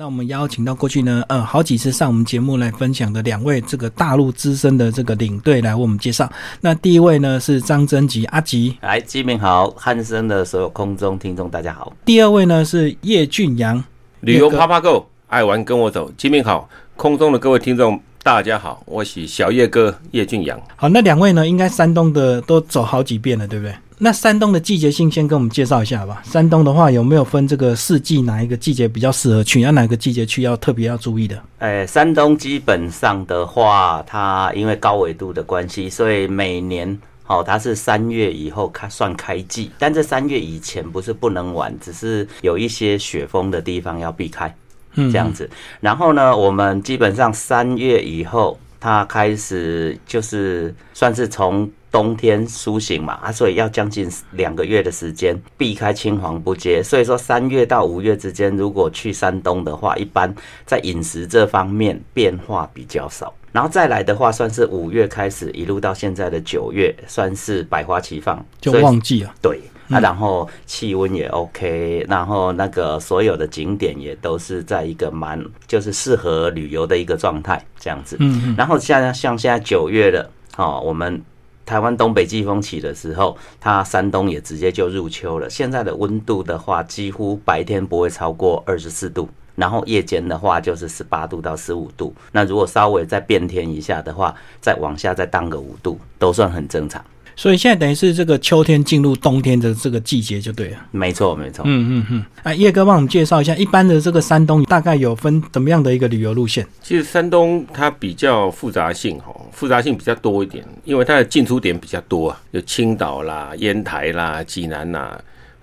[0.00, 6.30] 那我们邀请到过去呢，呃，好几次上我们节目来分享的两位这个大陆资深的这个领队来为我们介绍。
[6.60, 11.92] 那第一位呢是张真吉阿吉，来，基民好，汉森的所有空中听众大家好。
[12.04, 13.82] 第二位呢是叶俊阳，
[14.20, 20.56] 旅游啪啪够，爱玩跟我走，基民好，空中的各位听众大家好，我是小叶哥叶俊阳。
[20.76, 23.74] 好，那两位呢，应该山东的都走好几遍了，对不对？
[24.00, 26.22] 那山东的季节性先跟我们介绍一下吧。
[26.24, 29.60] 山东的话有没有分这个四季，哪一个季节比较适合去？
[29.60, 31.42] 要哪个季节去要特别要注意的？
[31.58, 36.96] 诶，山东基本上的话，它因为高纬度的关系，所以每年
[37.26, 44.54] 哦，它是三月以后开算开季，但这三月以前不是不能玩，只是有一些雪峰的地方要避开，
[44.94, 45.50] 这样子。
[45.80, 51.68] 然后呢，我们基本上三月以后，它开始就是算是从。
[51.90, 56.82] 冬天苏醒嘛，啊，所以要将近两个月的时间避开青黄不接。
[56.82, 60.34] 所以说三月到五月之间，如果去山东的话，一般
[60.66, 63.32] 在饮食这方面变化比较少。
[63.52, 69.34] 然后再来的话，算是五月开始一路到现在的九月，算是百花齐放，就旺季啊。
[69.40, 78.16] 对，那然后气温也 OK，然后那个所有的景点也都是在一个蛮就是适合旅游的一个状态这样子。
[78.20, 78.54] 嗯嗯。
[78.58, 81.20] 然后像像现在九月了，哦，我们。
[81.68, 85.50] 台湾东北季风起的时候，它山东也直接就入秋了。
[85.50, 92.14] 现在的温度的话，几乎白天不会超过二十四度，然后夜间的话就是十八度到十五度。
[92.32, 97.04] 那如果稍微再变天一下的话，再往下再荡个五度，都算很正常。
[97.38, 100.78] 所以现在等于是这个秋天进入冬天的这个季节就对了。
[100.90, 101.62] 没错，没错。
[101.64, 102.24] 嗯嗯嗯。
[102.42, 106.66] 啊，叶哥帮我们介绍一下，一般的这个山东大概有分怎么样的一个旅游路线？
[106.82, 115.16] 其实山东它比较复杂性哈，复杂性比较多一点，因为它的进出点比较多啊，有青岛啦、烟台啦、济南啦。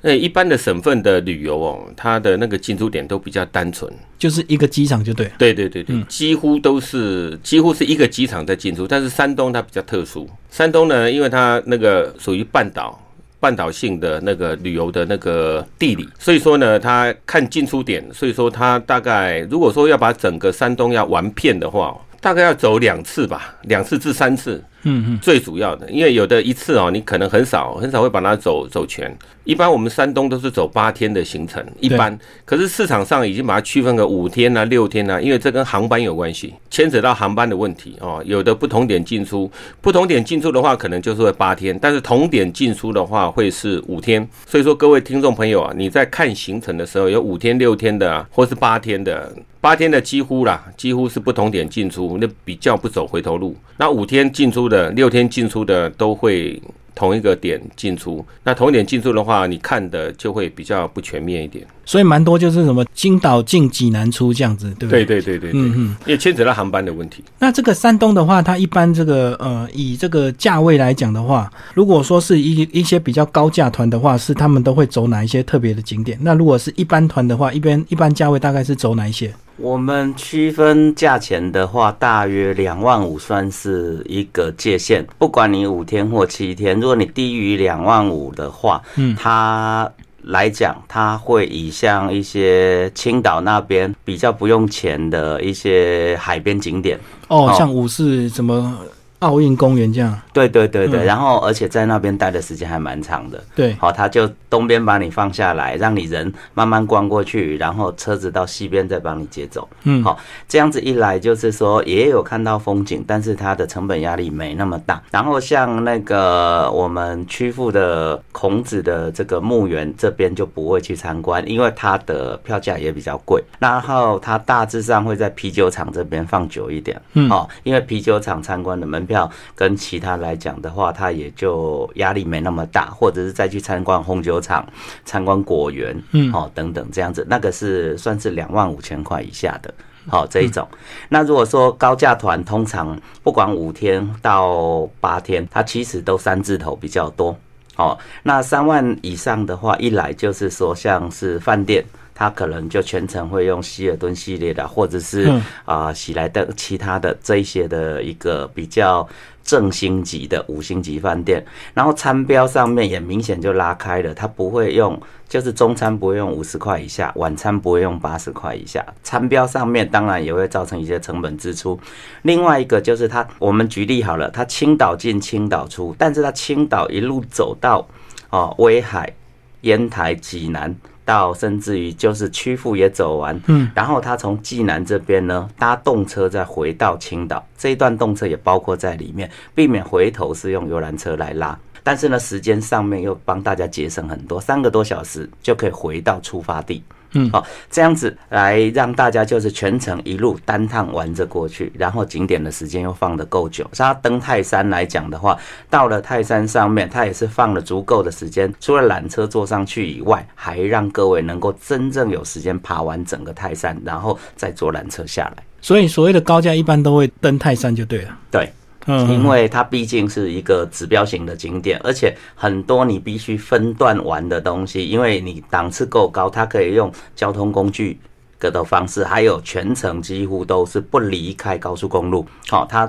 [0.08, 5.32] 那一般的省份的旅游哦，它的那个进出点都比较单纯，就是一个机场就对。
[5.36, 8.88] 对对对对，几乎都是几乎是一个机场在进出。
[8.88, 13.04] 但是山东它比较特殊，山东呢，因为它那个属于半岛，
[13.40, 24.64] 半岛性的那个旅游的那个地理，所以说呢，它看进出点，所以说它大概如果说要把整个山东要玩遍的话，大概要走两次吧，两次至三次。
[24.86, 29.16] 嗯嗯，最主要的，因为有的一次哦，你可能很少很少会把它走走全。
[29.44, 32.18] 一般我们山东都是走八天的行程，一般。
[32.46, 38.24] 可是市场上已经把它区分个五天啊、六天啊，因为这跟航班有关系，牵扯到航班的问题哦。
[38.26, 39.52] 有的不同点进出，
[39.82, 44.28] 不同点进出的话，可能就是会八天；但是同点进出的话，会是五天。
[44.48, 49.32] 所以说，各位听众朋友啊，你在看行程的时候，有五天、六天的，或是八天的，
[49.62, 53.56] 八天的几乎啦，几乎是不同点进出，那比较不走回头路。
[53.78, 56.62] 那五天进出的、的六天进出的都会。
[56.96, 61.68] 同一个点进出，那同一点进出的话，你看的就会比较不全面一点。
[61.88, 65.06] 所以蛮多就是什么青岛进济南出这样子，对不对？
[65.06, 67.24] 对对对对，嗯嗯，也牵扯到航班的问题。
[67.38, 76.18] 那这个山东的话，它一般这个呃，以这个价位来讲的话，如果说是一一些比较高价团的话，是他们都会走哪一些特别的景点？
[76.22, 79.32] 那如果是一般团的话，一边一般价位大概是走哪一些？
[79.58, 85.06] 我们区分价钱的话，大约两万五算是一个界限。
[85.18, 89.92] 不管你五天或七天，如果你低于两万五的话，嗯，它
[90.22, 98.78] 来讲，它会以像一些青岛那边比较不用钱的一些海边景点哦，像五四什么。
[99.20, 103.42] 奥运公园这样，对对对对，然后而且在那边待的时间还蛮长的。
[103.56, 109.68] 对，好，他就东边把你放下来，让你人慢慢逛过去，然后车子到西边再帮你接走。
[109.84, 115.02] 嗯，好，这样子一来就是说也有看到风景，但是它的成本压力没那么大。
[115.12, 123.42] 然后像那个我们曲阜的孔子的这个墓园这边就不会去参观，因为它的票价也比较贵。
[123.60, 127.02] 然后它大致上会在啤酒厂这边放久一点。
[127.14, 129.05] 嗯，哦，因为啤酒厂参观的门。
[129.06, 134.66] 票跟其他来讲的话，它也就压力没那么大，或者是再去参观红酒厂、
[135.06, 139.74] 参观果园，嗯，哦等等这样子，那个是算是两万五千块以下的，
[140.08, 140.68] 好这一种。
[141.10, 147.38] 那如果说高价团，通常不管五天到八天，它其实都三字头比较多，
[147.78, 151.86] 哦，那三万以上的话，一来就是说像是饭店。
[152.16, 155.30] 他可能就全程会用希尔顿系列的，或者是
[155.66, 159.08] 啊喜来登其他的这一些的一个比较
[159.44, 171.78] 正星级的五星级饭店，然后餐标上面也明显就拉开了，他不会用，就是中餐不会用五十块以下，晚餐不会用八十块以下，餐标上面当然也会造成一些成本支出。
[172.22, 177.86] 另外一个就是他，我们举例好了，他青岛进青岛出，但是他青岛一路走到
[178.30, 179.14] 哦威海、
[179.62, 180.74] 烟台、济南。
[181.06, 191.58] 到甚至于就是曲阜也走完，嗯，然后他从济南这边呢搭动车再回到青岛，这一段动车也包括在里面，避免回头是用游览车来拉。
[191.84, 196.84] 但是呢，时间上面又帮大家节省很多，三个多小时就可以回到出发地。
[197.16, 203.66] 嗯，好，这样子来让大家就是全程一路单趟玩着过去，然后景点的时间又放得够久。
[203.74, 205.38] 他登泰山来讲的话，
[205.70, 215.44] 到了泰山上面，他也是放了足够的时间，除了缆车坐上去以外，还让各位能够真正有时间爬完整个泰山，然后再坐缆车下来。
[215.62, 218.18] 所以，所谓的高价一般都会登泰山就对了。
[218.30, 218.52] 对。
[218.86, 228.00] 嗯，因为它毕竟是一个指标型的景点，而且很多你必须分段玩的东西，因为你档次够高，它可以用交通工具
[228.40, 232.26] 的方式，还有全程几乎都是不离开高速公路。
[232.48, 232.88] 好，它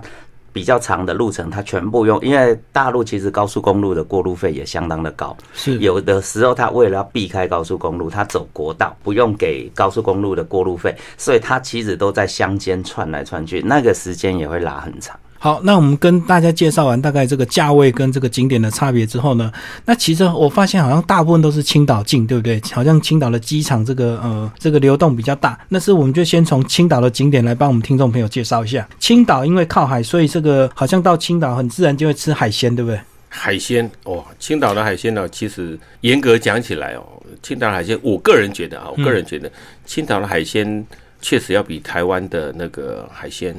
[0.53, 15.19] 比较长的路程，它全部用，因为大陆其实高速公路的过路费也相当的高，是有的时候它为了要避开高速公路，它走国道，不用给高速公路的过路费，所以它其实都在乡间串来串去，那个时间也会拉很长。
[15.47, 19.53] 好，那我们跟大家介绍完大概这个价位跟这个景点的差别之后呢，
[19.85, 22.61] 那其实我发现好像大部分都是青岛近，对不对？
[22.73, 25.57] 好像青岛的机场这个呃这个流动比较大。
[25.69, 28.89] 那是我们就先从青岛的景点来帮我们听众朋友介绍一下。
[28.99, 32.99] 青岛因为靠海，所以这个好像到青岛很自然就会吃海鲜，对不对？
[33.29, 37.07] 海鲜哦，青岛的海鲜呢，其实严格讲起来哦，
[37.41, 39.49] 青岛海鲜，我个人觉得啊，我个人觉得
[39.85, 40.85] 青岛的海鲜
[41.23, 43.57] 确实要比台湾的那个海鲜。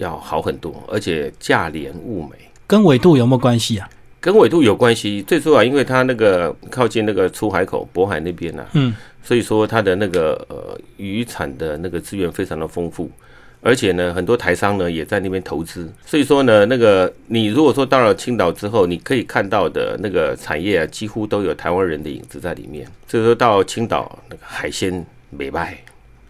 [0.00, 2.36] 要好很多，而且价廉物美，
[2.66, 3.88] 跟纬度有没有关系啊？
[4.18, 13.10] 跟纬度有关系，最主要因为它那个靠近那个出海口渤海那边呢，嗯，所以说它的那个呃渔产的那个资源非常的丰富，
[13.62, 25.78] 而且呢很多台商呢也在那边投资，所以说呢那个你如果说到了青岛之后，你可以看到的那个产业啊，几乎都有台湾人的影子在里面，所以说到青岛那个海鲜美卖，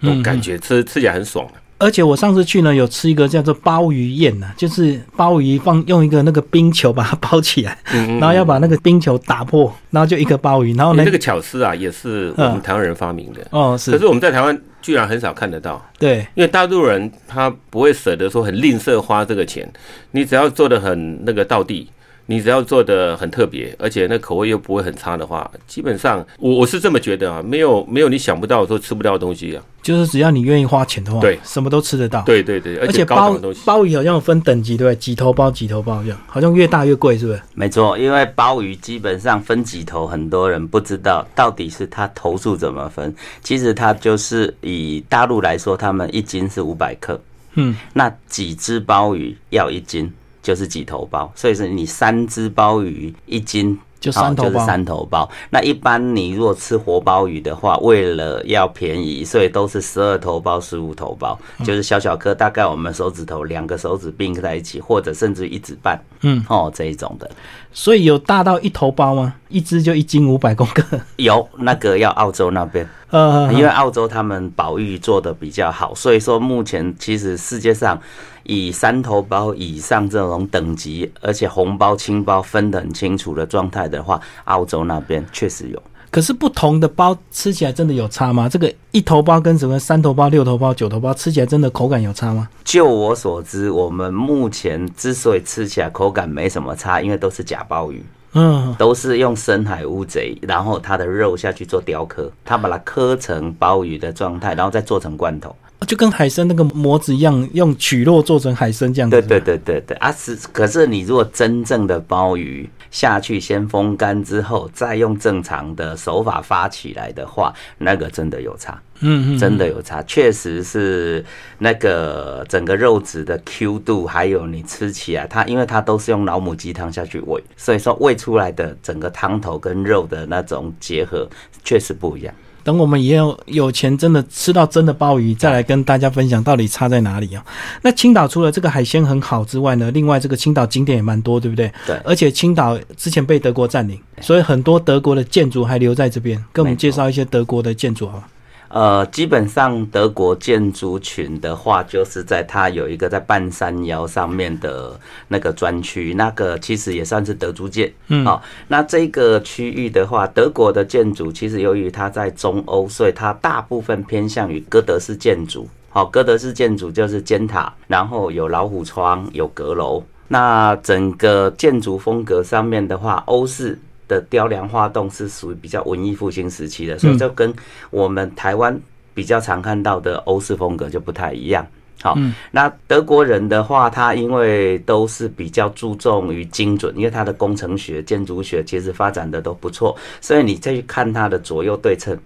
[0.01, 1.55] 都感觉吃吃起来很爽的。
[1.81, 7.77] 而且我上次去呢，有吃一个叫做鲍鱼宴呢，就是鲍鱼放用一个那个冰球把它包起来，
[8.21, 10.75] 然后要把那个冰球打破，然后就一个鲍鱼。
[10.75, 13.77] 然后呢，这个巧思啊，也是我们台湾人发明的哦。
[13.79, 15.83] 是，可是我们在台湾居然很少看得到。
[15.99, 19.67] 对，因为大陆人他不会舍得说很吝啬花这个钱，
[20.11, 21.89] 你只要做的很那个到地。
[22.31, 32.23] 你只要做的很特别，而且那口味又不会很差的话，基本上我我是这么觉得啊，没有没有你想不到说吃不到的东西啊，就是只要你愿意花钱的话，对，什么都吃得到。
[32.23, 34.97] 对对对，而且鲍鲍鱼好像有分等级，对不对？
[35.01, 37.43] 几头鲍几头鲍这样，好像越大越贵，是不是？
[37.53, 43.13] 没错，因为鲍鱼基本上分几头，很多人不知道到底是它头数怎么分。
[43.43, 47.21] 其实它就是以大陆来说，他们一斤是五百克，
[47.55, 50.09] 嗯，那几只鲍鱼要一斤。
[50.43, 53.79] 就是几头包，所以是你三只鲍鱼一斤。
[54.01, 55.31] 就三头包，三头包。
[55.51, 67.31] 那一般你如果吃活鲍鱼的话，为了要便宜，所以都是十二头包、十五头包，就是小小颗，大概我们手指头两个手指并在一起，或者甚至一指半，嗯，哦这一种的。
[67.73, 69.35] 所以有大到一头包吗？
[69.49, 71.01] 一只就一斤五百公克？
[71.17, 78.01] 有，那个要澳洲那边，呃，因为澳洲他们保育做的比较好，所以说目前其实世界上
[78.45, 83.89] 以三头包以上这种等级，而且红包、青包分得很清楚的状态。
[83.89, 88.49] 的话，澳洲那边确实有，可是不同的包吃起来真的有差吗？
[88.49, 92.49] 这个一头包跟什么三头包、六头包、九头包吃起来真的口感有差吗？
[92.65, 105.55] 就我所知，我们目前之所以吃起来口感没什么差，因为都是假鲍鱼，嗯，都是用深海乌贼，然后它的肉下去做雕刻，它把它刻成鲍鱼的状态，然后再做成罐头。
[105.87, 109.21] 就跟海参那个模子一样，用曲肉做成海参这样子。
[109.21, 110.13] 对对对对对啊！
[110.13, 118.81] 是，可是你如果真正的鲍鱼下去先风干之后，再用正常的手法发起来的话，那个真的有差。
[119.03, 121.25] 嗯嗯，真的有差，确实是
[121.59, 131.27] 那个整个肉质的 Q 度，还有你吃起来，它因为它都是用老母鸡汤下去喂，所以说喂出来的整个汤头跟肉的那种结合，
[131.65, 132.35] 确实不一样。
[132.63, 137.45] 等我们也有有钱，真的吃到真的鲍鱼，再来跟大家分享到底差在哪里啊？
[137.83, 141.73] 那青岛除了这个海鲜很好之外呢，另外这个青岛景点也蛮多，对不对？
[141.87, 141.97] 对。
[142.05, 146.43] 而且青岛之前被德国占领，所以很多德国的建筑还留在这边。
[146.53, 148.23] 跟我们介绍一些德国的建筑好
[148.71, 157.93] 呃，基本上德国建筑群的话，就是在它有一个在半山腰上面的那个专区，那个其实也算是德租界。
[158.07, 165.69] 嗯，好，那这个区域的话，德国的建筑其实由于它在中欧，所以它大部分偏向于哥德式建筑。
[165.89, 170.01] 好，哥德式建筑就是尖塔，然后有老虎窗，有阁楼。
[170.29, 173.77] 那整个建筑风格上面的话，欧式。
[174.11, 177.55] 的雕梁画栋是属于比较文艺复兴时期的，所以就跟
[177.91, 178.77] 我们台湾
[179.15, 181.65] 比较常看到的欧式风格就不太一样。
[182.03, 182.19] 好，
[182.51, 192.19] 那德国人的话，他因为都是比较注重于精准，因为他的工程学、建筑学其实发展的都不错，所以你再去看他的左右对称。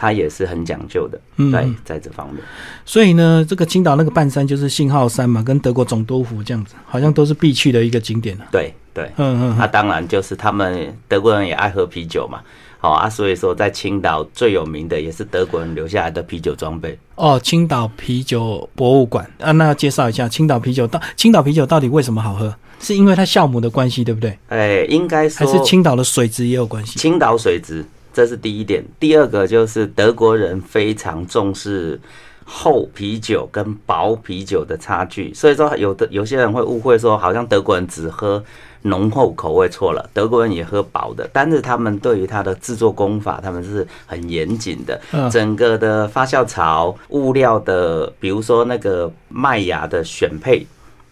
[0.00, 1.20] 它也是很讲究的，
[1.50, 2.40] 在在这方面。
[2.84, 9.56] 所以呢，这个青岛那个半山就是信号山嘛，跟德国总督府这样子，好像都是必去的一个景点啊对对，嗯嗯。
[9.56, 12.40] 那当然就是他们德国人也爱喝啤酒嘛，
[12.80, 16.98] 好啊，所以说在青岛最有名的也是德国人留下来的啤酒装备。
[17.14, 22.54] 哦，青岛啤酒博物馆啊，那要介绍一下青岛啤酒到青岛啤酒到底为什么好喝？
[22.80, 24.36] 是因为它酵母的关系，对不对？
[24.48, 26.98] 哎，应该还是青岛的水质也有关系。
[26.98, 27.84] 青岛水质。
[28.10, 32.00] 这是第一点，第二个就是德国人非常重视
[32.44, 38.42] 厚啤酒跟薄啤酒的差距，所以说有的有些人会误会说，好像德国人只喝
[38.82, 50.66] 浓厚口味，错了，德国人也喝薄的，但是他们对于它的制作工法，他们是很严谨的，整个的发酵槽物料的，比如说那个麦芽的选配。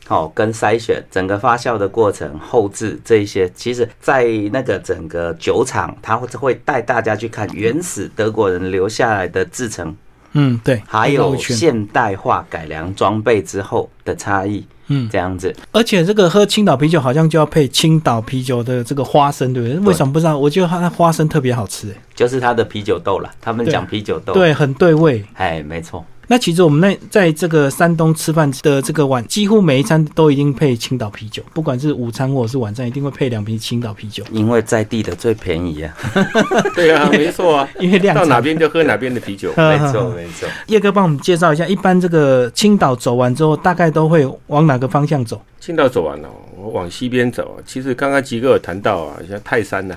[0.09, 9.93] 好，跟筛选整个发酵的过程、后置这一些，其实，在那个整个酒厂，他会会带大家去看原始德国人留下来的制成，
[10.35, 15.55] 嗯，对，还有现代化改良装备之后的差异，嗯，这样子。
[15.73, 19.79] 而且这个喝青岛啤酒好像就要配青岛啤酒的这个花生，对不对？
[19.81, 20.37] 为什么不知道？
[20.39, 23.31] 我觉得它花生特别好吃，哎，就是它的啤酒豆了。
[23.41, 26.05] 他们讲啤酒豆，对，很对味，哎，没错。
[26.29, 34.25] 那其实我们那在这个山东吃饭的这个晚，几乎每一餐都一定配青岛啤酒，不管是午餐或者是晚餐，一定会配两瓶青岛啤酒。
[34.33, 35.97] 因为在地的最便宜啊。
[36.75, 39.53] 对啊，没错啊， 因为量到哪边就喝哪边的啤酒。
[39.57, 40.49] 没错没错。
[40.67, 45.41] 叶哥帮我们介绍一下，一般这个青岛走完之后，大概都会往哪个方向走？
[45.61, 47.57] 青岛走完了，我往西边走。
[47.65, 49.97] 其实刚刚吉哥有谈到啊，像泰山呐。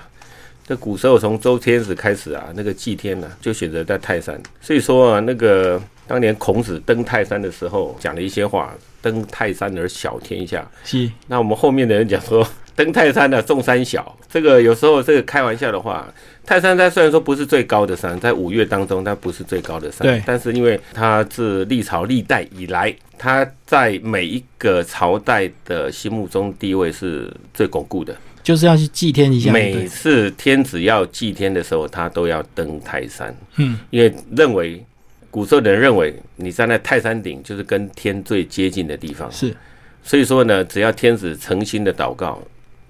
[0.67, 4.39] 这古时候从周天子开始啊，那个祭天呢，就选择在泰山。
[4.61, 11.07] 所以说啊，那个当年孔子登泰山的时候讲了一些话：“登泰山而小天下。”是。
[11.27, 16.11] 那我们后面的人讲说：“登泰山呢，众山小。”这个有时候这个开玩笑的话，
[16.43, 20.23] 泰山它虽然说不是最高的山，在五岳当中它不是最高的山，对。
[20.25, 28.15] 但是因为它自历朝历代以来，它在每一个朝代的心目中地位是最巩固的。
[28.41, 29.51] 就是要去祭天一下。
[29.51, 33.35] 每次天子要祭天的时候，他都要登泰山。
[33.57, 34.83] 嗯，因为认为
[35.31, 39.31] 古时候的人认为，你站在泰山顶就是跟天最接近的地方。
[39.31, 39.55] 是，
[40.03, 42.41] 所以说呢，只要天子诚心的祷告，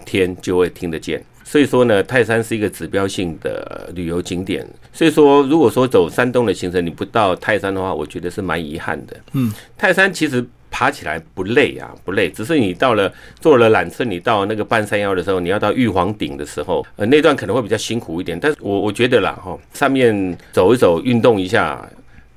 [0.04, 1.22] 天就会听得见。
[1.44, 4.66] 所以说呢，泰山是一个指标性的旅游景点。
[4.92, 9.16] 所以说，如果说走山东的行程，你不到泰山的话，我觉得是蛮遗憾的。
[9.32, 10.44] 嗯，泰山其实。
[10.72, 18.38] 爬起来不累啊，不累，只是你到了坐了缆车，你到那个半山腰的时候，你要到玉皇顶的时候，呃，那段可能会比较辛苦一点。
[18.40, 21.84] 但是我我觉得啦，哈，上面走一走，运动一下，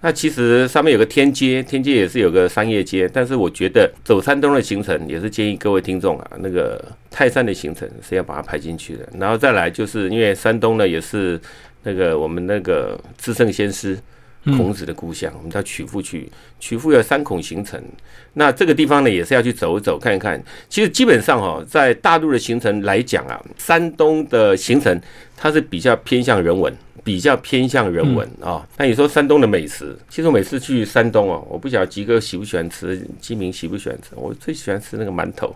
[0.03, 3.09] 那其实上面有个天街，天街也是有个商业街。
[3.11, 9.07] 但是我觉得走山东的行程，也是建议各位听众啊，那个泰山的行程是要把它排进去的。
[9.17, 11.39] 然后再来就是因为山东呢，也是
[11.83, 13.97] 那个我们那个至圣先师。
[14.57, 16.29] 孔子的故乡，我们叫曲阜去。
[16.59, 17.81] 曲阜有三孔行程，
[18.33, 20.37] 那这个地方呢，也是要去走一走，看一看。
[20.67, 24.99] 其实基本上哦，在大陆的行程来讲啊，山东的行程
[25.37, 28.65] 它是比较偏向人文，比较偏向人文啊。
[28.77, 34.09] 那你说山东的美食，其实我每次去山东哦，我不晓得吉哥喜不喜欢吃，金明喜不喜欢吃？
[34.15, 35.55] 我最喜欢吃那个馒头，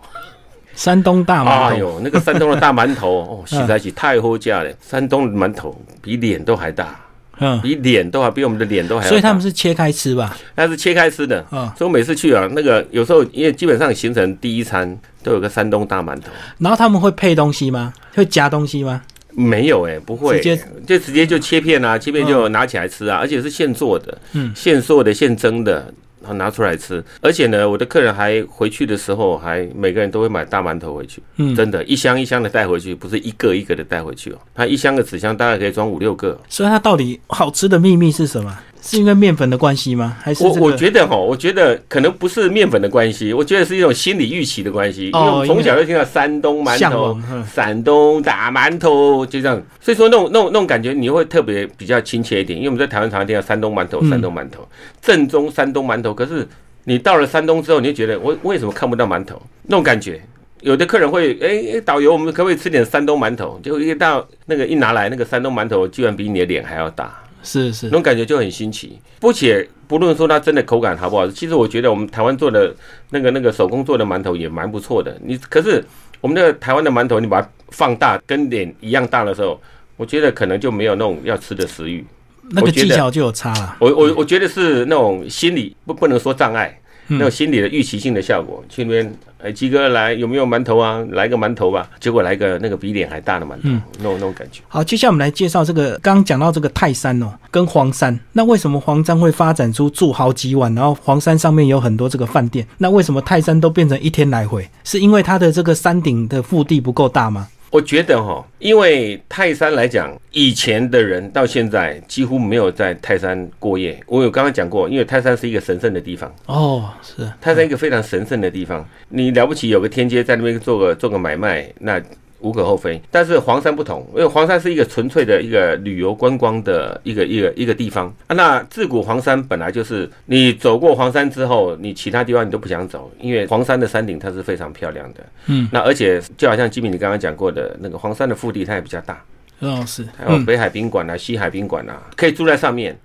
[0.74, 1.50] 山东大馒头。
[1.50, 4.70] 哎呦，那个山东的大馒头 哦，实在是太好价了。
[4.80, 7.00] 山东馒头比脸都还大。
[7.40, 10.36] 嗯，比脸都还比我们的脸都还大，所以他们是切开吃吧？
[10.56, 11.38] 那是切开吃的。
[11.52, 16.32] 嗯，所以我每次去啊，那个有时候因为基本上行程第一餐都有个山东大馒头。
[16.58, 17.94] 然后他们会配东西吗？
[18.12, 19.00] 会夹东西吗？
[19.34, 20.56] 没有哎，不会，直接
[20.86, 25.92] 就直接就切片啊，切片就拿起来吃啊，而且是现做的，嗯，现做的、现蒸的。
[26.20, 31.22] 然后拿出来吃，而且呢，我的客人还回去的时候，还每个人都会买大馒头回去。
[31.36, 34.38] 嗯，真的，一箱一箱的带回去，不是一个一个的带回去哦。
[34.52, 36.38] 他一箱的纸箱大概可以装五六个。
[36.48, 38.58] 所以它到底好吃的秘密是什么？
[38.80, 40.16] 是因为面粉的关系吗？
[40.22, 45.10] 还是我我觉得哈，我觉得可能不是面粉的关系，我觉得是一种心理预期的关系。
[45.10, 47.18] 因为从小就听到山东馒头、
[47.52, 52.58] 山东大馒头，就这样，所以说那种那种那种感觉，你会特别比较亲切一点。
[52.58, 54.66] 因为我们在台湾常常听到山东馒头、山东馒头，
[55.02, 56.14] 正宗山东馒头。
[56.14, 56.46] 可是
[56.84, 59.40] 你到了山东之后，你就觉得我为什么看不到馒头？
[59.64, 60.22] 那种感觉，
[60.60, 63.60] 有的客人会哎，导游，我们可不可以吃点山东馒头？
[63.62, 67.12] 就一到那个一拿来，那个山东馒头居然比你的脸还要大。
[67.42, 72.74] 是是，那种感觉就很新奇，不且不论说它真的口感好不好，其实我觉得我们台湾做的
[73.10, 75.16] 那个那个手工做的馒头也蛮不错的。
[75.24, 75.84] 你可是
[76.20, 79.60] 我们那个台湾的馒头，你把它放大跟脸一样大的时候，
[79.96, 82.04] 我觉得可能就没有那种要吃的食欲。
[82.50, 83.76] 那个技巧就有差了。
[83.78, 86.78] 我我我觉得是那种心理不不能说障碍。
[87.08, 89.12] 那种心理的预期性的效果，去那边，
[89.42, 91.04] 哎，鸡哥来有没有馒头啊？
[91.10, 94.60] 来个馒头吧，结果来个那个比脸还大的馒头，那种那种感觉。
[94.68, 98.18] 好，接下来我们来介绍这个，刚刚讲到这个泰山哦，跟黄山。
[98.32, 102.66] 那为什么黄山会发展出住好几晚，然后黄山上面有很多这个饭店？
[102.78, 104.68] 那为什么泰山都变成一天来回？
[104.84, 107.48] 是因为它的这个山顶的腹地不够大吗？
[107.70, 113.98] 我觉得哈，因为泰山来讲，以前的人到现在几乎没有在泰山过夜。
[114.06, 118.86] 我有刚刚讲过，因为泰山是一个神圣的地方哦，是泰山一个非常神圣的地方。
[119.08, 122.00] 你了不起有个天街在那边做个做个买卖，那。
[122.40, 128.34] 无可厚非，但是黄山不同，因为黄山是一个纯粹的一个旅游观光的一个一个一个地方啊。
[128.34, 135.20] 那自古黄山本来就是，你走过黄山之后，你其他地方你都不想走，因为黄山的山顶它是非常漂亮的。
[135.46, 139.20] 嗯，那而且就好像吉米你刚刚讲过的那个黄山的腹地，它也比较大。
[139.60, 142.96] 哦，是，还有北海宾馆啊、西海宾馆啊，可以住在上面。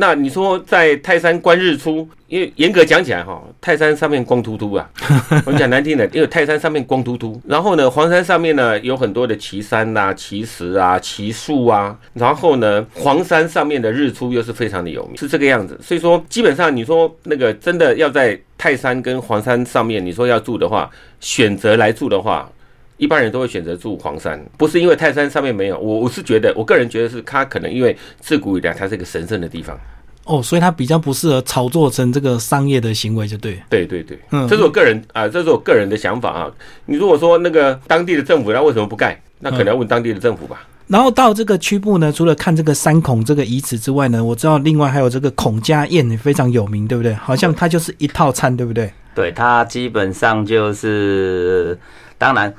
[0.00, 4.88] 那你说在泰山观日出，因为严格讲起来哈，泰山上面光秃秃啊。
[5.44, 7.40] 我讲难听的，因为泰山上面光秃秃。
[7.44, 11.98] 然后呢，黄山上面呢有很多的奇山呐、奇石啊、奇树啊。
[12.14, 15.76] 然后呢，黄山上面的日出又是非常的有名，是这个样子。
[15.82, 20.88] 所以说，基本上你说那个真的要在泰山跟黄山上面，你说要住的话，
[21.18, 22.48] 选择来住的话。
[22.98, 29.78] 一般人都会选择住黄山，不是因为泰山上面没有，我我是觉得，我个人觉得是它可能因为自古以来它是一个神圣的地方，
[30.24, 33.58] 哦，所以它比较不适合炒作成这个商业的行为，就对。
[33.70, 36.50] 对对对，嗯，这是我个人啊，这是我个人的想法啊。
[36.86, 39.18] 你如果说那个当地的政府，那为什么不盖？
[39.38, 40.66] 那可能要问当地的政府吧。
[40.88, 47.14] 然后到这个区部呢，除了看这个三孔这个遗址之外呢，我知道另外还有这个孔家宴也非常有名，对不对？
[47.14, 48.92] 好像它就是一套餐，对不对？
[49.14, 51.78] 对，它基本上就是，
[52.18, 52.52] 当然。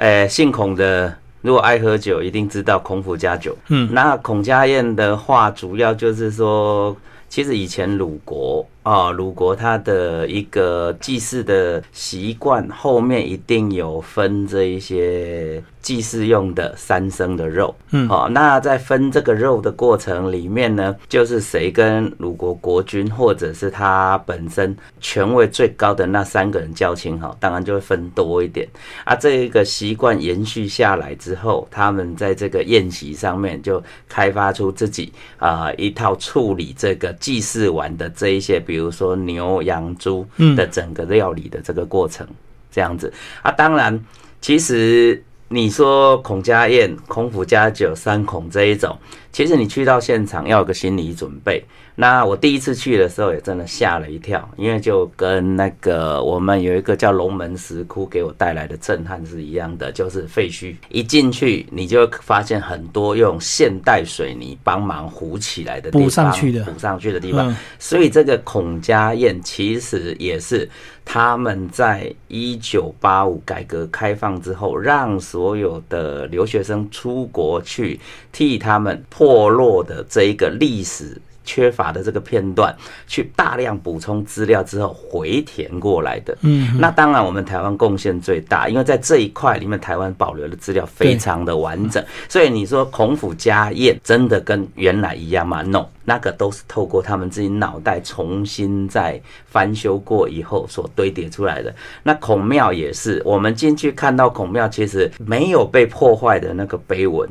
[0.00, 3.56] 诶，姓孔的如果爱喝酒，一定知道孔府家酒。
[3.68, 6.96] 嗯，那孔家宴的话，主要就是说，
[7.28, 8.66] 其实以前鲁国。
[8.82, 17.74] 啊，鲁国他的一个祭祀的习惯，后面一定有分这一些祭祀用的三牲的肉。
[17.90, 28.66] 嗯，好，那在分这个肉的过程里面呢，就是谁跟鲁国国君或者是他本身权位最高的那三个人交情好，当然就会分多一点。
[29.04, 38.58] 啊，这一个习惯延续下来之后，他们在这个宴席上面就开发出自己啊一套处理这个祭祀完的这一些。
[38.70, 40.24] 比如说牛羊猪
[40.56, 42.24] 的整个料理的这个过程，
[42.70, 43.12] 这样子。
[43.42, 44.00] 啊，当然，
[44.40, 45.20] 其实
[45.52, 48.96] 你说孔家宴、孔府家酒、三孔这一种，
[49.32, 51.60] 其实你去到现场要有个心理准备。
[51.96, 67.54] 那我第一次去的时候也真的吓了一跳，因为就跟那个我们有一个叫龙门石窟给我带来的震撼是一样的，就是废墟一进去，你就会发现很多用现代水泥帮忙糊起来的地方，补上去的补上去的地方。
[67.80, 70.66] 所以这个孔家宴其实也是
[71.04, 77.98] 他们在一九八五改革开放之后，让所有的留学生出国去
[78.30, 81.20] 替他们破落的这一个历史。
[81.44, 82.74] 缺乏的这个片段，
[83.06, 86.36] 去大量补充资料之后回填过来的。
[86.42, 92.04] 嗯，那当然我们台湾贡献最大，因为在这一块里面，台湾保留的资料非常的完整。
[92.28, 101.74] 所以你说孔府家宴真的跟原来一样吗？no，那个都是透过他们自己脑袋重新再翻修过以后所堆叠出来的。
[102.02, 107.28] 那孔庙也是，我们进去看到孔庙，其实没有被破坏的那个碑文，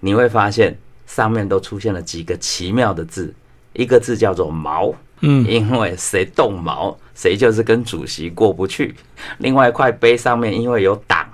[0.00, 0.76] 你会发现
[1.14, 3.34] 上面都出现了几个奇妙的字。
[3.74, 8.94] 一个字叫做“毛”，嗯，因为谁动毛，谁就是跟主席过不去。
[9.38, 11.26] 另外一块碑上面因为有党，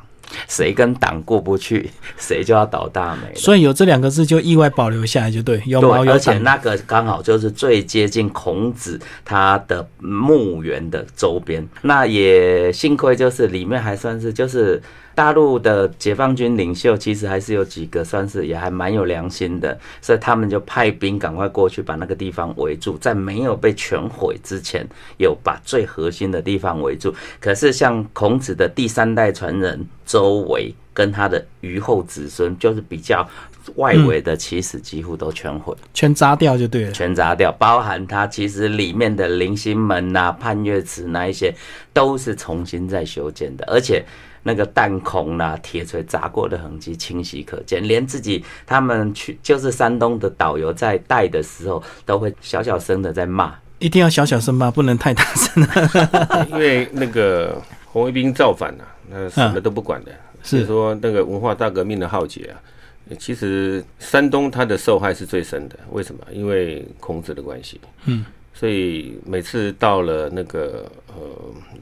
[0.49, 3.33] 谁跟党过不去，谁就要倒大霉。
[3.35, 11.65] 所以有这两个字就意外保留下来，就对，有毛有而且那个刚好就是最接近孔子他的墓园的周边。
[11.83, 14.83] 那也幸亏就是里面还算是就是。
[15.19, 27.13] 大陆的解放军领袖其实还是有几个算是也还蛮有良心的，所以他们就派兵赶快过去把那个地方围住，在没有被全毁之前，有把最核心的地方围住。
[27.41, 33.29] 可是像孔子的第三代传人周围跟他的余后子孙，就是比较
[33.75, 41.53] 外围的，其实几乎都全毁，全砸掉就对了，全砸掉，包含他其实里面的零星门呐、盼月池那一些，
[41.93, 44.05] 都是重新再修建的，而且。
[44.43, 55.67] 那个弹孔啦、铁锤砸过的痕迹清晰可见，连自己他们去就是山东的导游在带的时候，都会小小声的在骂一定要小小声骂，不能太大声。
[56.51, 60.13] 因为那个红卫兵造反啊，那什么都不管的。
[60.43, 62.57] 是说那个文化大革命的浩劫啊，
[63.19, 65.79] 其实山东它的受害是最深的。
[65.91, 66.21] 为什么？
[66.33, 67.81] 因为孔子的关系。
[68.07, 68.25] 嗯。
[68.59, 71.23] 所以每次到了那个呃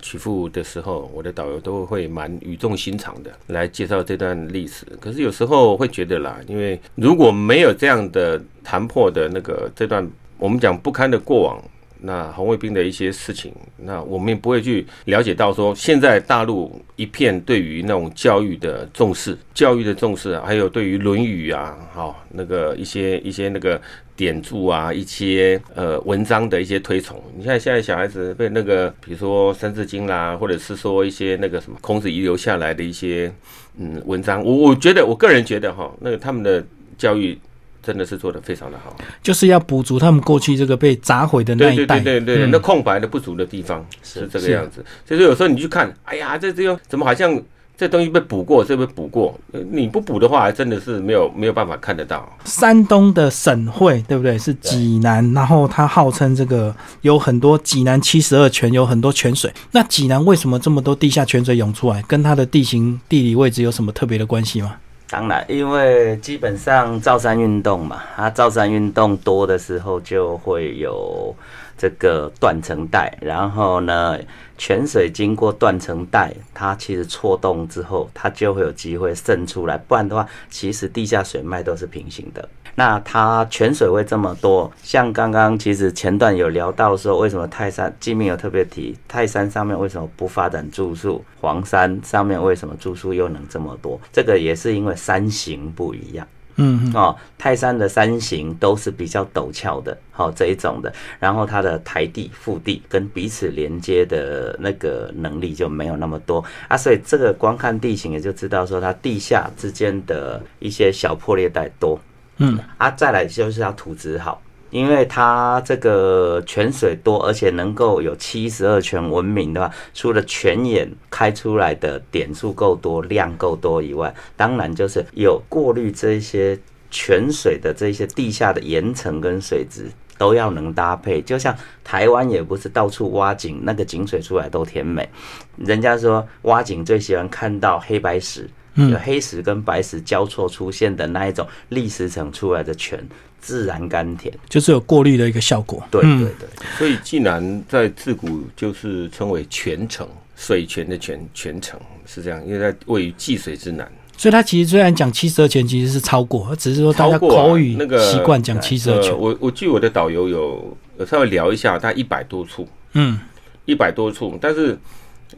[0.02, 4.84] 曲阜的时候，我的导游都会蛮语重心长的来介绍这段历史。
[5.00, 10.06] 可是有时候会觉得啦，因为如果没有这样的谈破的那个这段
[10.38, 11.62] 我们讲不堪的过往。
[12.00, 23.80] 那红卫兵的一些事情，那我们也不会去了解到说，现在大陆一片对于那种教育的重视，教育的重视，还有对于《论语》啊，好那个一些一些那个
[24.14, 27.22] 典著啊，一些呃文章的一些推崇。
[27.36, 33.32] 你看现在小孩子被那个，比如说《三字经》啦，或者是说一些那个什么孔子遗留下来的一些
[33.78, 36.64] 嗯文章，我我觉得我个人觉得哈，那个他们的
[36.98, 37.38] 教育。
[37.86, 44.84] 真的是做的非常的好，就是要补足他们过去这个被砸毁的那一代，对对对对，那空白的不足的地方是这个样子。
[45.06, 47.40] 所以说有时候你去看，哎呀，这这又怎么好像
[47.78, 49.38] 这东西被补过，这被补过？
[49.70, 52.28] 你不补的话，还真的是没有没有办法看得到。
[52.44, 54.36] 山东的省会对不对？
[54.36, 59.52] 是济南，然后它号称这个有很多济南七十二泉，有很多泉水。
[59.70, 62.02] 那济南为什么这么多地下泉水涌出来？
[62.08, 64.74] 跟它的地形地理位置有什么特别的关系吗？
[65.08, 71.34] 当然，因为基本上造山运动嘛，它造山运动多的时候就会有
[71.76, 74.18] 这个断层带，然后呢，
[74.56, 82.48] 泉水经过断层带，它其实错动之后，它就会有机会渗出来，不然的话，其实地下水脉都是平行的。
[82.78, 93.98] 那它泉水会这么多，像刚刚其实前段有聊到说，为什么泰山纪命有特别提，泰山上面为什么不发展住宿，黄山上面为什么住宿又能这么多？
[94.12, 96.26] 这个也是因为山形不一样。
[96.56, 106.42] 嗯哦，泰山的山形都是比较陡峭的，好这一种的，然后它的台地、腹地跟彼此连接的那个能力就没有那么多。
[106.68, 112.00] 啊，所以这个光看地形也就知道说它地下之间的一些小破裂带多。
[112.38, 112.58] 嗯。
[112.78, 114.40] 啊，再来就是要土质好，
[114.76, 126.58] 因为它这个泉水多，而且能够有七十二泉闻名的话，除了泉眼开出来的点数够多、量够多以外，当然就是有过滤这些
[126.90, 131.22] 泉水的这些地下的岩层跟水质都要能搭配。
[131.22, 135.08] 就像台湾也不是到处挖井，那个井水出来都甜美。
[135.56, 138.46] 人家说挖井最喜欢看到黑白石。
[138.76, 143.02] 有黑石跟白石交错出现的那一种砾石层出来的泉，
[143.40, 145.82] 自然甘甜，就是有过滤的一个效果。
[145.90, 153.90] 对对对，所以济南在自古就是称为泉城，水泉的泉，泉城是这样，因为它位于济水之南。
[154.18, 159.16] 所以它其实虽然讲七十二泉，其实是超过，只是说大家口语那个习惯讲七十二泉。
[159.16, 163.18] 我我据我的导游有有稍微聊一下，大概一百多处，嗯，
[163.64, 164.78] 一百多处，但是。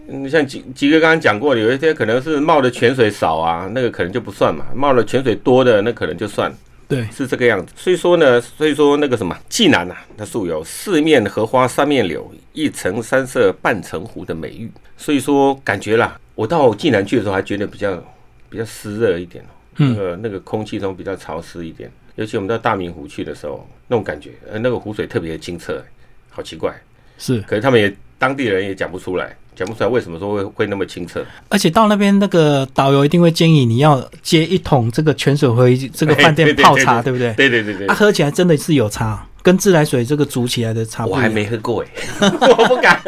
[0.09, 6.53] 嗯，像吉吉哥刚刚讲过的，有一些可能是冒的泉水少啊，那个可能就不算嘛；冒的泉水多的，那可能就算。
[6.87, 7.73] 对，是这个样子。
[7.77, 14.71] 所以说呢，所以说那个什么济南呐，它素有四面荷花三面柳，一城山色半城湖的美誉。
[14.97, 18.03] 所以说感觉啦，我到济南去的时候还觉得比较
[18.49, 21.91] 比较湿热一点哦，那个那个空气中比较潮湿一点。
[22.17, 25.81] 尤其我们到大明湖去的时候，那种感觉，呃，那个湖水特别清澈，
[26.31, 26.75] 好奇怪。
[27.19, 29.37] 是，可是他们也当地人也讲不出来。
[29.59, 37.33] 讲不出来为什么说会会那么清澈，而且到那边那个导游一定会建议你要接一桶这个泉水回这个饭店泡茶，对不对？
[37.35, 41.05] 对对对对，它喝起来真的是有差，跟自来水这个煮起来的差。
[41.05, 41.89] 我还没喝过哎，
[42.57, 43.01] 我不敢。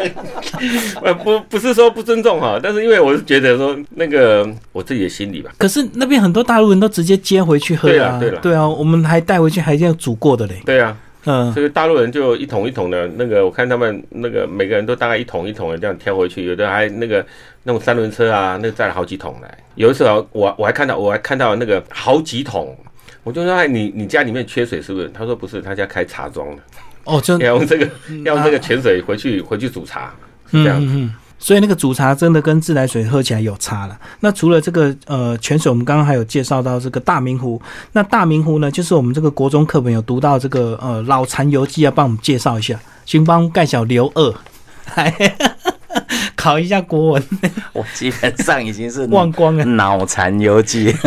[1.02, 5.52] 呃，不不是说不尊重哈，但是因为我是觉得说那个我自己的心理吧。
[5.56, 10.60] 可是那边很多大陆人都直接接回去喝啊，对了，对啊，我们还带回去还要煮过的嘞。
[10.66, 10.96] 对啊。
[11.24, 17.24] 嗯，所以大陆人就一桶一桶的那个，我看他们那个每个人都大概一桶一桶的这样挑回去，有的还那个
[17.62, 19.58] 那种三轮车啊，那个载了好几桶来。
[19.74, 22.74] 有一次我我还看到我还看到那个好几桶，
[23.22, 25.08] 我就说哎，你你家里面缺水是不是？
[25.10, 26.62] 他说不是，他家开茶庄的。
[27.04, 27.88] 哦，就要用这个
[28.24, 30.14] 要用这个泉水回去回去煮茶，
[30.50, 31.08] 这样子。
[31.42, 33.98] 所以那个煮茶真的跟自来水喝起来有差了。
[34.20, 37.60] 那除了这个呃泉水，我们刚刚还有介绍到这个大明湖。
[37.92, 44.34] 那大明湖呢，就是我们这个国中课本有读到这个呃老残游记，要帮我们介绍一下，请帮盖小刘二
[46.40, 47.22] 考一下国文。
[47.74, 50.94] 我基本上已经是 忘光了脑残游记。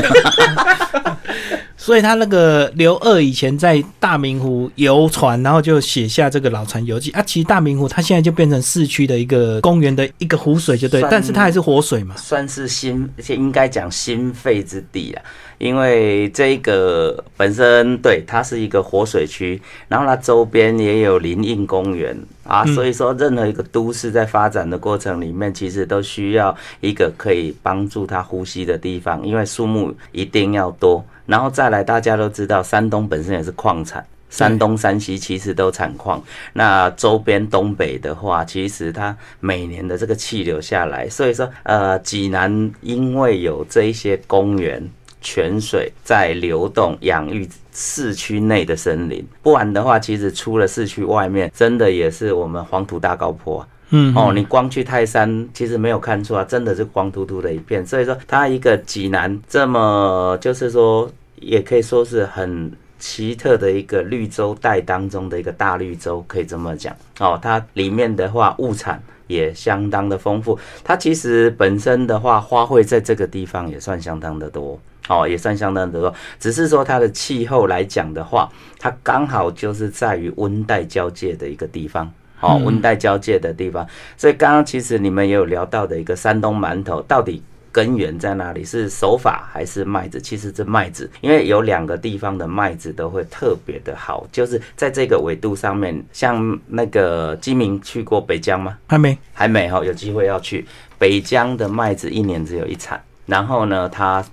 [1.75, 7.21] 所以他那个刘二以前在大明湖游船，然后就写下这个《老船游记》啊。
[7.25, 15.21] 其实大明湖它现在就变成市区的一个公园的一个湖水，就对，但是它还是活水嘛，算是心，应该讲心肺之地啊。
[15.63, 31.01] 因为这个本身对它是一个活水区，然后它周边也有林荫公园啊，所以说任何一个都市在发展的过程里面，其实都需要一个可以帮助它呼吸的地方，因为树木一定要多。
[31.25, 36.21] 然后再来，大家都知道山东本身也是矿产，山东、山西其实都产矿。
[36.51, 44.85] 那周边东北的话，其实它每年的这个气流下来，所以说呃，济南因为有这一些公园。
[45.23, 49.25] 泉水在流动，养育市区内的森林。
[49.41, 53.65] 不然的话，其实出了市区外面，真的也是我们黄土大高坡。
[53.95, 57.85] 嗯，哦，你光去泰山，其实没有看出啊，真的是光秃秃的一片。
[57.85, 66.95] 所以说，它一个济南这么，就是说，也可以说是很奇特的一个绿洲带当中的一个大绿洲，可以这么讲。
[67.19, 70.57] 哦，它里面的话，物产也相当的丰富。
[70.83, 74.79] 它其实本身的话，花卉在这个地方也算相当的多。
[75.09, 83.85] 哦，也算相当的多，只是说它的气候来讲的话，它刚好就是在于温带交界的一个地方，哦，温带交界的地方。
[84.15, 88.63] 所以刚刚其实你们也有聊到的一个山东馒头，到底根源在哪里？
[88.63, 90.21] 是手法还是麦子？
[90.21, 96.01] 其实这麦子，因为有两个地方的麦子都会特别的好，就是在这个纬度上面。
[96.13, 98.77] 像那个基民去过北疆吗？
[98.87, 100.65] 还没，还没哈，有机会要去
[100.97, 103.03] 北疆的麦子，一年只有一产。
[103.25, 104.23] 然后呢，它。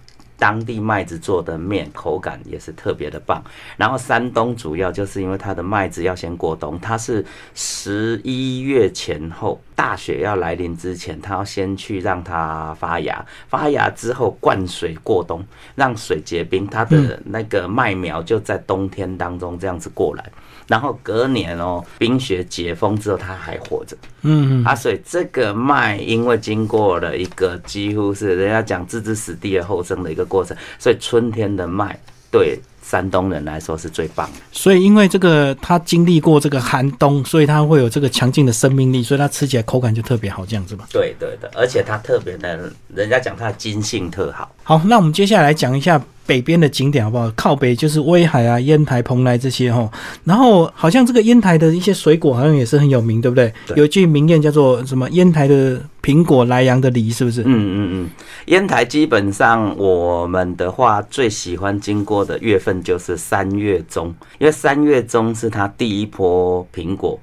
[0.41, 3.45] 当地麦子做的面口感也是特别的棒，
[3.77, 7.25] 然后山东主要就是因为它的麦子要先过冬，它是
[7.55, 20.25] 十一月前后大雪要来临之前，它要先去让它发芽，发芽之后灌水过冬，让水结冰，它的那个麦苗就在冬天当中这样子过来。
[20.71, 23.97] 然后隔年哦，冰雪解封之后，它还活着。
[24.23, 31.99] 嗯，啊，所以这个麦因为经过了一个几乎是人家讲置之死地而后生的一个过程，所以春天的麦
[32.31, 34.39] 对山东人来说是最棒的。
[34.53, 40.85] 所以因为这个它经历过这个寒冬，所以它会有这个强劲的生命力，所以它吃起来口感就特别好，这样子嘛。
[40.93, 44.55] 对对的，而且它特别的，人家讲它的筋性特好。
[44.63, 46.01] 好，那我们接下来讲一下。
[46.31, 47.29] 北边的景点好不好？
[47.35, 49.91] 靠北就是威海啊、烟台、蓬莱这些哈。
[50.23, 53.53] 然后好像这个烟台的一些水果好像也是很有名，对不对？
[53.75, 55.11] 有一句名谚叫做什么？
[55.11, 57.43] 烟台的苹果，莱阳的梨，是不是？
[57.43, 58.11] 嗯嗯嗯。
[58.47, 67.19] 烟台基本上我们的话最喜欢经过的月份就是三月中，因为三月中是它第一波苹果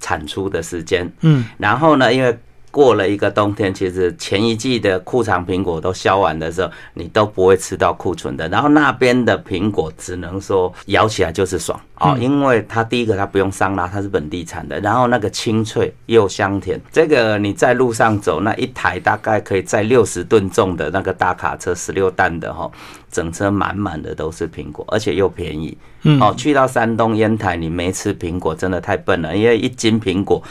[0.00, 1.08] 产出的时间。
[1.20, 1.44] 嗯。
[1.58, 2.36] 然后呢，因为
[2.70, 8.48] 过了一个冬天，其实前一季的库藏苹果都销完的时候，你都不会吃到库存的。
[8.48, 16.80] 然后那边的苹果只能说咬起来就是爽哦，因为它第一个它不用桑拉，它是本地产的，然后那个清脆又香甜。
[16.92, 22.70] 这个你在路上走，那一台大概可以载六十吨重的那个大卡车，十六担的哈，
[23.10, 25.76] 整车满满的都是苹果，而且又便宜。
[26.02, 30.42] 嗯，哦，去到山东烟台，你没吃苹果真的太笨了，因为一斤苹果。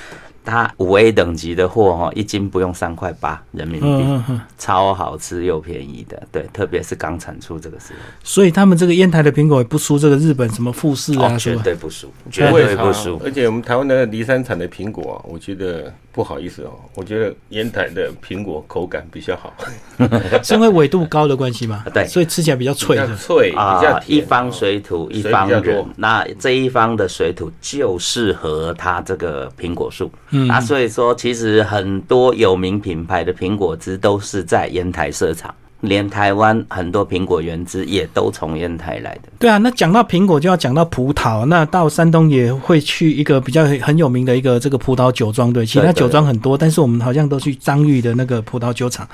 [0.48, 4.24] 它五 A 等级的货哈，一斤不用三块八人民币，
[4.58, 6.24] 超好吃又便宜的。
[6.32, 13.20] 对，特别是刚产出这个时候，所以他们这个烟台的苹果也不输这个日本什么富士啊，绝对不输，绝对不输。
[13.26, 19.54] 而且我们台湾的梨山产的苹果，我觉得不好意思哦，我觉得烟台的苹果口感比较好，
[20.42, 21.84] 是因为纬度高的关系吗？
[21.94, 24.02] 对，所以吃起来比较脆，脆啊。
[24.08, 30.12] 一方水土一方人，那这一方的水土就适合它这个苹果树。
[30.32, 30.50] 嗯。
[30.50, 39.30] 啊，所以说其实很多有名品牌的苹果汁都是在烟台设厂，连台湾很多苹果原汁也都从烟台来的。
[39.38, 49.08] 对啊，那讲到苹果就要讲到葡萄，那到山东也会去一个比较很有名的一个这个葡萄酒庄，对，其他酒庄很多，但是我们好像都去张裕的那个葡萄酒厂，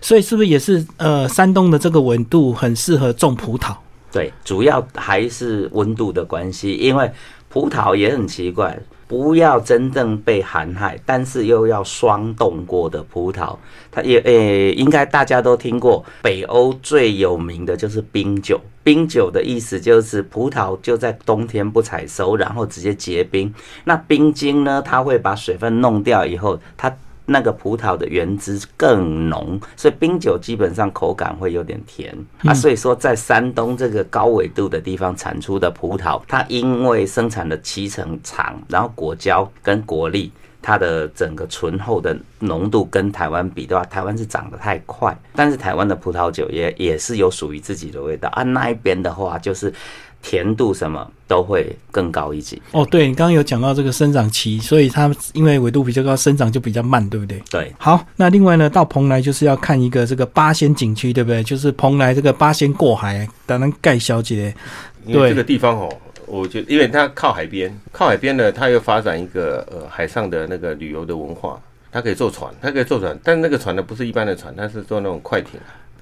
[0.00, 3.74] 所以是不是也是呃山东的这个温度很适合种葡萄？
[4.12, 7.10] 对，主要还是温度的关系，因为
[7.48, 8.78] 葡萄也很奇怪。
[9.10, 13.56] 不要真正被寒害，但是又要霜冻过的葡萄，
[13.90, 16.04] 它也诶，应该大家都听过。
[16.22, 23.52] 北欧最有名的就是冰酒，冰酒的意思就是葡萄就在冬天不采收，然后直接结冰。
[23.82, 26.96] 那冰晶呢，它会把水分弄掉以后，它。
[27.32, 32.52] 那个葡萄的原汁更浓，所以冰酒基本上口感会有点甜啊。
[32.52, 48.42] 所以说，在山东这个高纬度的地方产出的葡萄，它因为生产的期程长，然后果胶跟果粒它的整个醇厚的浓度跟台湾比的话，台湾是长得太快，但是台湾的葡萄酒也也是有属于自己的味道啊。
[48.42, 49.72] 那一边的话，就是
[50.22, 52.60] 甜度什么都会更高一级。
[52.72, 57.42] 哦，对你刚刚有讲到这个生长期，所以它因为纬度比较高，生长就比较慢，对不对？
[57.50, 61.42] 对，好，那另外呢，到蓬莱就是要看一个这个八仙景区，对不对？
[61.42, 64.54] 就是蓬莱这个八仙过海，当然盖小姐，
[65.06, 65.88] 对这个地方哦，
[66.30, 75.58] 我觉得因为它靠海边，靠海边呢，它又发展一个呃海上的那个旅游的文化，它可以坐船，它可以坐船，但那个船呢不是一般的船，它是坐那种快艇，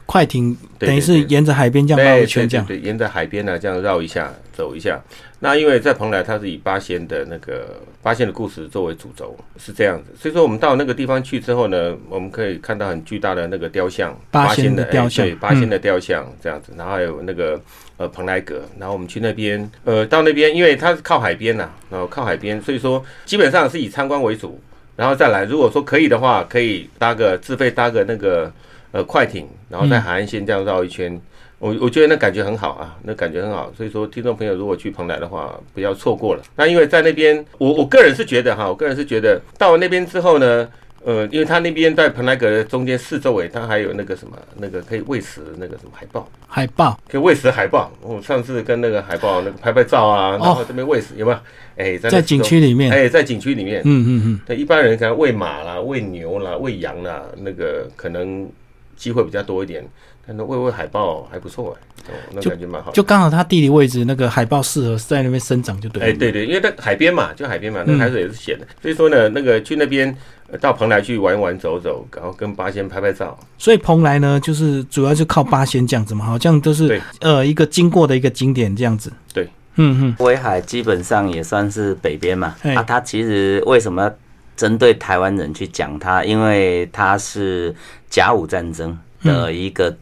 [0.06, 2.66] 快艇等于是沿着海边这样绕一圈这样。
[2.66, 5.00] 对沿着海边呢这样绕一下，走一下。
[5.40, 10.12] 那因为在蓬莱，它是以八仙的那个八仙的故事作为主轴，是这样子。
[10.18, 16.72] 所以说我们到那个地方去之后呢，我们可以看到很巨大的那个雕像，八仙的哎雕像对，八仙的雕像这样子。
[16.76, 17.60] 然后还有那个
[17.98, 24.58] 呃蓬莱阁，然后我们去那边，呃，到那边，因为它是靠海边呐、然后靠海边，所以说基本上是以参观为主。
[24.96, 28.50] 然后再来，如果说可以的话，可以搭个自费搭个那个
[28.90, 31.20] 呃快艇，然后在海岸线这样绕一圈。
[31.60, 36.42] 我我觉得那感觉很好啊，那感觉很好，所以说听众朋友如果去蓬莱的话，不要错过了。
[36.56, 40.68] 那因为在那边，我我个人是觉得哈，我个人是觉得到了那边之后呢，
[41.04, 47.90] 呃，因为它那边在蓬莱阁的中间四周围，它还有那个什么那个可以喂食那个什么海豹，海豹可以喂食海豹。
[48.02, 51.38] 我上次跟那个海豹那个拍拍照啊，然后这边喂食有没有？
[51.76, 58.48] 哎，在在景区里面，哎，在景区里面，嗯嗯嗯，对一般人可能喂马啦、喂牛啦、喂羊啦，那个可能
[58.96, 59.84] 机会比较多一点。
[60.26, 61.74] 但是喂喂海豹还不错
[62.06, 62.94] 哎、哦，那感觉蛮好的。
[62.94, 66.08] 就刚好它地理位置那个海豹适合在那边生长，就对了。
[66.08, 73.38] 哎，对对，因为它海边嘛，就海边嘛，那海水也是咸的，所以说呢，那个去那边呃到蓬莱去玩一玩、走走，然后跟八仙拍拍照。
[73.58, 79.12] 所以蓬莱呢，就是主要就靠八仙这样子嘛，好像都是对呃一个经过的一个景点这样子。
[79.34, 79.44] 对，
[79.76, 84.14] 嗯嗯，威海基本上也算是北边嘛，啊，它其实为什么要
[84.56, 86.24] 针对台湾人去讲它？
[86.24, 87.74] 因为它是
[88.08, 89.94] 甲午战争的一个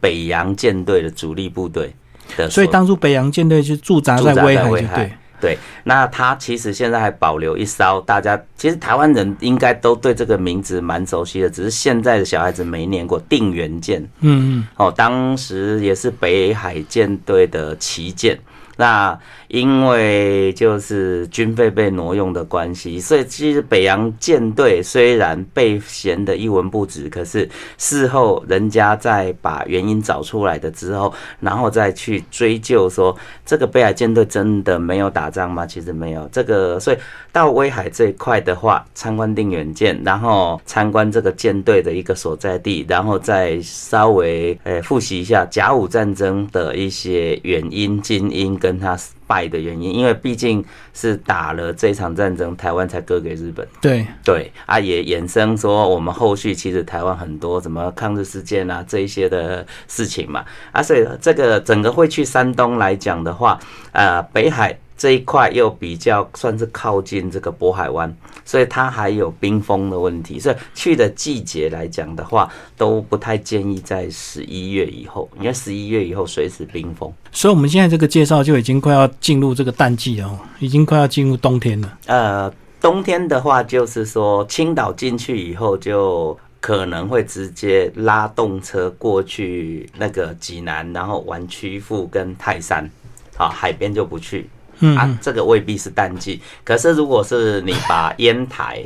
[0.00, 1.92] 北洋舰队的主力部队
[2.36, 5.12] 的，所以当初北洋舰队就驻扎在威海，就在威海对。
[5.40, 14.02] 对，那他其实现在还保留一艘，大家其实台湾人应该都对这个名字蛮熟悉的，只是现在的小孩子没念过定远舰。
[14.20, 18.38] 嗯嗯，哦，当时也是北海舰队的旗舰。
[18.76, 19.18] 那
[19.48, 35.66] 因为就是军费被挪用的关系，所以其实北洋舰队虽然被嫌得一文不值，可是事后人家再把原因找出来的之后，然后再去追究说这个北海舰队真的没有打仗吗？
[35.66, 36.28] 其实没有。
[36.30, 36.98] 这个所以
[37.32, 53.64] 到威海这一块的话，参观定远舰，然后参观这个舰队的一个所在地，然后再稍微呃复习一下甲午战争的一些原因、精因跟他败的原因，因为毕竟是打了这场战争，台湾才割给日本。
[53.80, 63.60] 对，对啊，也衍生说我们后续其实台湾很多什么抗日事件啊这一些的事情嘛啊，所以这个整个会去山东来讲的话，
[63.92, 68.12] 呃，北海这一块又比较算是靠近这个渤海湾，
[68.44, 77.10] 所以它还有冰封的问题，所以去的季节来讲的话，都不太建议在十一月以后，因为十一月以后随时冰封。
[77.30, 81.98] 所以我们现在这个介绍就已经快要进入这个淡季了哦，已经快要进入冬天了。
[82.06, 92.90] 呃，冬天的话，就是说青岛进去以后，就可能会直接拉动车过去那个济南，然后玩曲阜跟泰山，
[93.36, 94.50] 啊，海边就不去。
[94.80, 96.40] 嗯啊，这个未必是淡季。
[96.64, 98.82] 可是如果是你把烟台、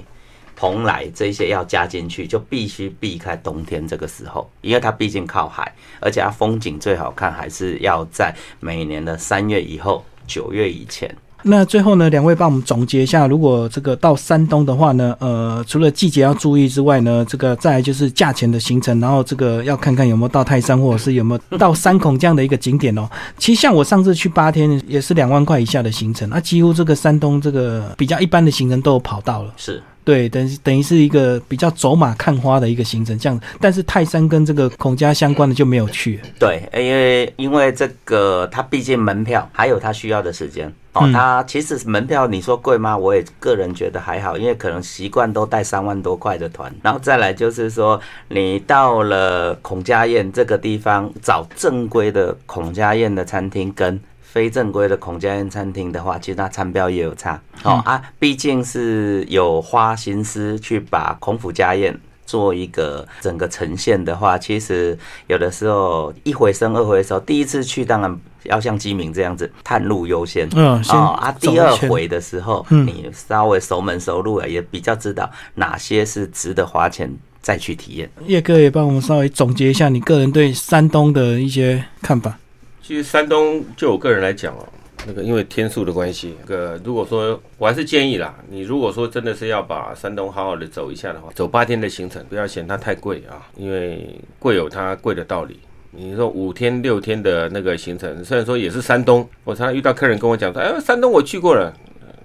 [0.57, 11.14] 蓬莱这些要加进去，就必须避开冬天这个时候，因为它毕竟靠海，而且它风景最好看还是要在每年的三月以后、九月以前。
[11.44, 23.09] 那最后呢，两位帮我们总结一下，如果这个到山东的话呢，呃，除了季节要注意之外呢，这个再来就是价钱的行程，然后这个要看看有没有到泰山或者是有没有到山孔这样的一个景点哦。
[23.38, 29.52] 其实像我上次去八天也是两万块以下的行程，那、几乎这个山东这个比较一般的行程都有跑到了。
[29.57, 29.83] 是。
[30.04, 33.40] 对，等于等于是一个比较走马看花的一个行程，这样。
[33.60, 36.20] 但是泰山跟这个孔家相关的就没有去。
[36.38, 41.02] 对，因为因为这个它毕竟门票还有它需要的时间哦。
[41.04, 42.96] 嗯它其实门票你说贵吗？
[42.96, 46.72] 我也个人觉得还好，因为可能习惯都带三万多块的团。
[46.82, 54.00] 然后再来就是说，你到了孔家宴这个地方找正规的孔家宴的餐厅跟。
[54.32, 57.38] 非正规的孔家宴餐厅的话，其实它餐标也有差。
[57.60, 67.20] 好、啊，毕竟是有花心思去把孔府家宴做一个整个呈现的话，其实有的时候一回生二回熟。
[67.20, 70.48] 第一次去当然要像鸡鸣这样子探路优先。
[70.54, 78.10] 嗯，先哦啊，第二回的时候，嗯你稍微熟门熟路了，也比较知道哪些是值得花钱再去体验。
[78.26, 82.38] 叶哥也帮我们稍微总结一下你个人对山东的一些看法。
[82.83, 84.68] 其实山东就我个人来讲哦，
[85.06, 95.60] 那个因为天数的关系，那个如果说我还是建议啦，你如果说真的是要把山东好好的走一下的话，走八天的行程，不要嫌它太贵啊，因为贵有它贵的道理。
[95.92, 101.72] 你说五天六天的那个行程，虽然说也是山东，我常常遇到客人跟我讲说，哎，山东我去过了。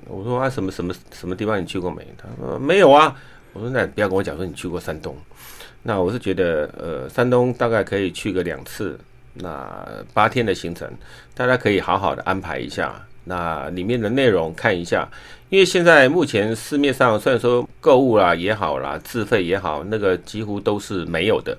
[0.08, 2.01] 我说啊，什么什么什么地方你去过没？
[2.18, 3.16] 他说没有啊。
[3.53, 5.16] 我说那不要跟我讲说你去过山东。
[5.84, 8.99] 那我是觉得，呃，山东大概可以去个两次，
[9.40, 10.90] 那八天的行程，
[11.34, 12.94] 大家可以好好的安排一下。
[13.30, 15.06] 那里面的内容看一下，
[15.50, 21.58] 因为现在目前市面上虽然说购物啦也好啦，自费也好，那个几乎都是没有的。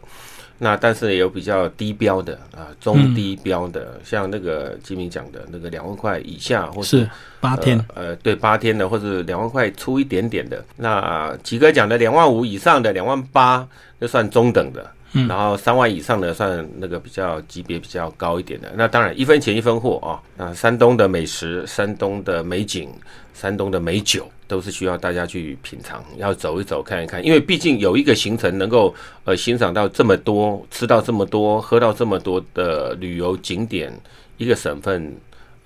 [0.60, 7.08] 那但是也有比较低标的啊，中低标的，像那个吉明讲的那个两万块以下，或是
[7.38, 10.64] 八天，呃，呃对，八天的或者两万块出一点点的。
[10.76, 13.64] 那吉哥讲的两万五以上的，两万八
[14.00, 14.90] 就算中等的。
[15.12, 20.20] 嗯然后三万以上的算那个比较级别比较高一点的，那当然一分钱一分货啊。
[20.36, 22.90] 那山东的美食、山东的美景、
[23.32, 28.94] 山东的美酒，都是需要大家去品尝，要走一走看一看，因为毕竟有一个行程能够
[29.24, 33.92] 呃欣赏到这么多、吃到这么多、喝到这么多的旅游景点，
[34.36, 35.16] 一个省份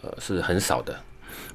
[0.03, 0.95] 呃是很少的。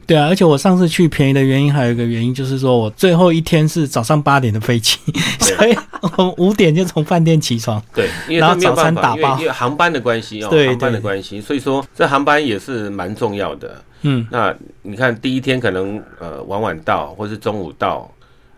[0.07, 4.97] 对啊，而且我上次去便宜的原因还有一个原因，就是说我最后一天是早上八点的飞机，
[5.39, 5.77] 所以
[6.15, 7.79] 我五点就从饭店起床。
[7.93, 13.83] 对，因为早餐打包因为航班的关系哦，航班的对关系，所以说这航班也是蛮重要的。
[14.03, 18.09] 嗯，那你看第一天可能呃晚晚到，或是中午到，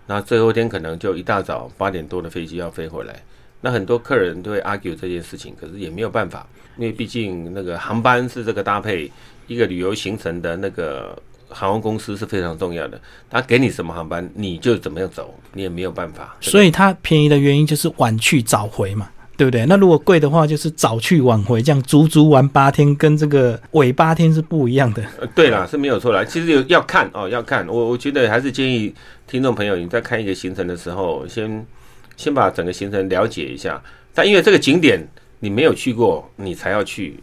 [0.06, 3.16] 那最后一天可能就一大早八点多的飞机要飞回来。
[3.62, 6.48] 那很多客人都会 argue 这件事情，可是也没有办法，
[6.78, 9.12] 因为毕竟那个航班是这个搭配
[9.48, 11.18] 一个旅游行程的那个
[11.50, 16.36] 航空公司是非常重要的，他给你什么航班你就怎么样走，你也没有办法。
[16.40, 19.66] 所以它便宜的原因就是晚去早回嘛，对不对？
[19.66, 25.04] 那如果贵的话，就是早去晚回，这样足足玩八天，跟这个尾八天是不一样的。
[25.20, 26.24] 呃，对啦，是没有错啦。
[26.24, 27.68] 其实有要看哦，要看。
[27.68, 28.94] 我我觉得还是建议
[29.28, 31.66] 听众朋友，你在看一个行程的时候，先
[32.16, 33.82] 先把整个行程了解一下。
[34.14, 35.00] 但因为这个景点
[35.40, 37.20] 你没有去过，你才要去，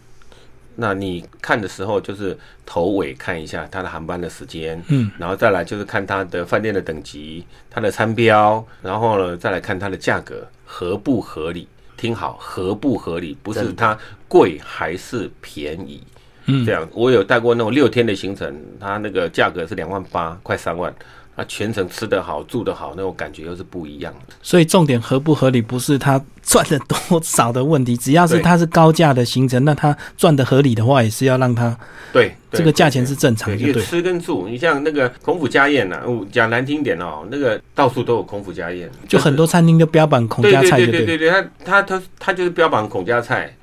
[0.79, 11.67] 那你看的时候就是头尾看一下它的航班的时间，嗯，然后再来就是看它的饭店的等级、它的餐标，然后呢再来看它的价格合不合理。
[11.97, 13.97] 听好，合不合理，不是它
[14.27, 16.01] 贵还是便宜。
[16.45, 20.93] 嗯这样我有带过那种六天的行程，它那个价格是两万八，快三万，
[21.37, 24.33] 它全程吃得好、住得好，那种感觉又是不一样的。
[24.41, 31.77] 所以重点合不合理，不是他赚的多 少的问题，只要是他是高价的行程，那他赚的合理的话，也是要让他
[32.11, 33.85] 对，对这个价钱是正常的，因为就对。
[33.85, 41.05] 吃跟住，你像那个孔府家宴呐、哦讲难听点哦，那个到处都有孔府家宴，就很多餐厅都标榜孔家菜，就对。
[41.05, 43.55] 对对对对，他他他他就是标榜孔家菜。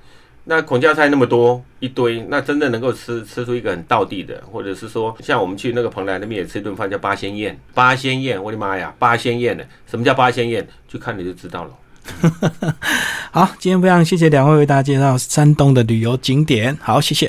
[0.47, 9.65] 那孔家菜那么多一堆，那真的能够吃吃出一个很道地的，或者是说像我们去那个蓬莱那边也吃一顿饭叫八仙宴，八仙宴，我的妈呀，八仙宴呢？
[9.91, 10.67] 什么叫八仙宴？
[10.87, 11.71] 去看你就知道了。
[13.33, 17.23] 好，今天非常谢谢两位为大家介绍山东的旅游景点，好，谢谢。